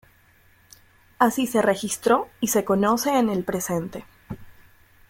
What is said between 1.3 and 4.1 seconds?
se registró y se conoce en el presente.